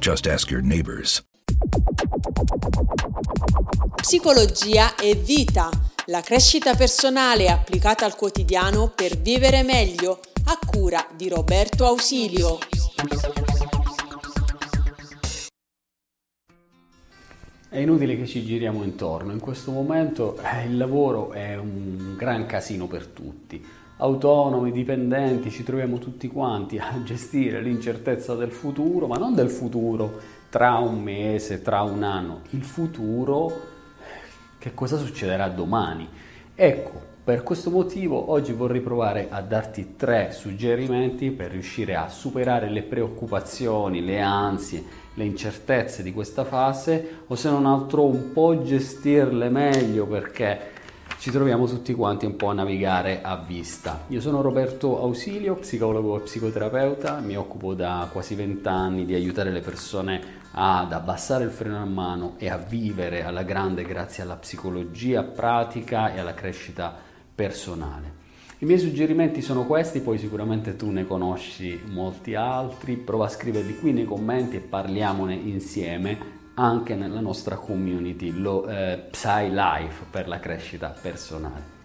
[0.00, 1.22] Just ask your neighbors.
[3.96, 5.70] Psicologia e vita,
[6.06, 12.58] la crescita personale applicata al quotidiano per vivere meglio, a cura di Roberto Ausilio.
[17.68, 22.46] È inutile che ci giriamo intorno, in questo momento eh, il lavoro è un gran
[22.46, 23.62] casino per tutti.
[24.00, 30.20] Autonomi, dipendenti, ci troviamo tutti quanti a gestire l'incertezza del futuro, ma non del futuro
[30.48, 33.60] tra un mese, tra un anno, il futuro
[34.56, 36.08] che cosa succederà domani.
[36.54, 42.70] Ecco, per questo motivo oggi vorrei provare a darti tre suggerimenti per riuscire a superare
[42.70, 44.82] le preoccupazioni, le ansie,
[45.14, 50.76] le incertezze di questa fase o se non altro un po' gestirle meglio perché
[51.18, 54.04] ci troviamo tutti quanti un po' a navigare a vista.
[54.08, 59.60] Io sono Roberto Ausilio, psicologo e psicoterapeuta, mi occupo da quasi vent'anni di aiutare le
[59.60, 60.20] persone
[60.52, 66.14] ad abbassare il freno a mano e a vivere alla grande grazie alla psicologia pratica
[66.14, 66.96] e alla crescita
[67.34, 68.14] personale.
[68.58, 73.76] I miei suggerimenti sono questi, poi sicuramente tu ne conosci molti altri, prova a scriverli
[73.78, 80.26] qui nei commenti e parliamone insieme anche nella nostra community, lo eh, Psy Life per
[80.26, 81.76] la crescita personale.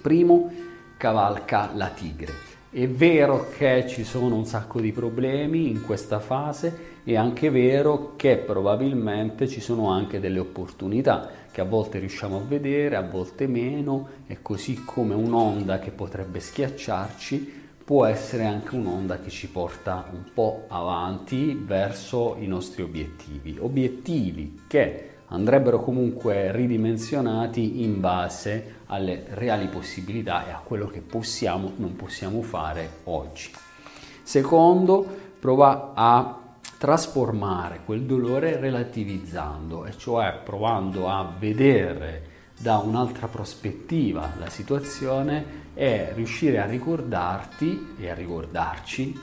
[0.00, 0.52] Primo,
[0.96, 2.32] cavalca la tigre.
[2.70, 8.12] È vero che ci sono un sacco di problemi in questa fase, è anche vero
[8.14, 13.48] che probabilmente ci sono anche delle opportunità che a volte riusciamo a vedere, a volte
[13.48, 20.10] meno, e così come un'onda che potrebbe schiacciarci, può essere anche un'onda che ci porta
[20.12, 23.56] un po' avanti verso i nostri obiettivi.
[23.58, 31.72] Obiettivi che andrebbero comunque ridimensionati in base alle reali possibilità e a quello che possiamo
[31.76, 33.50] non possiamo fare oggi.
[34.22, 35.06] Secondo,
[35.38, 36.40] prova a
[36.76, 46.12] trasformare quel dolore relativizzando, e cioè provando a vedere da un'altra prospettiva la situazione e
[46.12, 49.18] riuscire a ricordarti e a ricordarci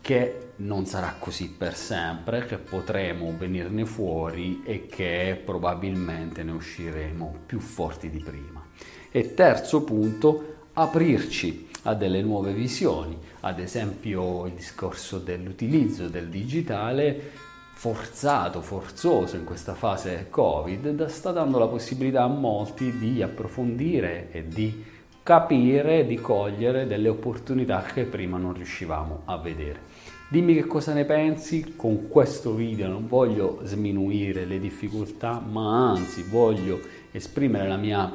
[0.00, 7.40] che non sarà così per sempre, che potremo venirne fuori e che probabilmente ne usciremo
[7.46, 8.64] più forti di prima.
[9.10, 17.48] E terzo punto, aprirci a delle nuove visioni, ad esempio il discorso dell'utilizzo del digitale
[17.80, 24.46] forzato, forzoso in questa fase Covid, sta dando la possibilità a molti di approfondire e
[24.46, 24.84] di
[25.22, 29.80] capire, di cogliere delle opportunità che prima non riuscivamo a vedere.
[30.28, 36.22] Dimmi che cosa ne pensi, con questo video non voglio sminuire le difficoltà, ma anzi
[36.22, 36.80] voglio
[37.12, 38.14] esprimere la mia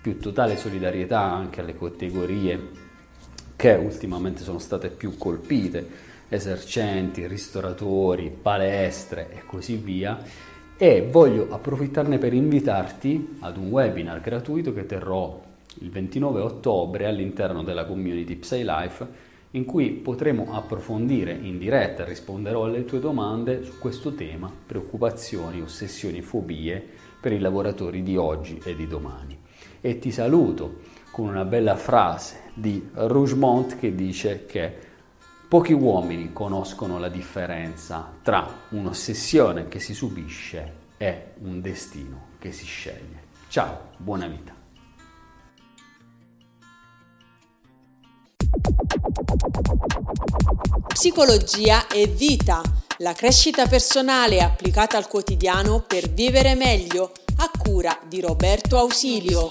[0.00, 2.68] più totale solidarietà anche alle categorie
[3.56, 10.18] che ultimamente sono state più colpite, esercenti, ristoratori, palestre e così via.
[10.78, 15.38] E voglio approfittarne per invitarti ad un webinar gratuito che terrò
[15.80, 22.84] il 29 ottobre all'interno della community PsyLife in cui potremo approfondire in diretta, risponderò alle
[22.84, 26.82] tue domande su questo tema, preoccupazioni, ossessioni, fobie
[27.20, 29.36] per i lavoratori di oggi e di domani.
[29.80, 30.78] E ti saluto
[31.10, 34.88] con una bella frase di Rougemont che dice che
[35.50, 42.64] pochi uomini conoscono la differenza tra un'ossessione che si subisce e un destino che si
[42.64, 43.24] sceglie.
[43.48, 44.54] Ciao, buona vita.
[50.86, 52.62] Psicologia e vita,
[52.98, 59.50] la crescita personale applicata al quotidiano per vivere meglio, a cura di Roberto Ausilio.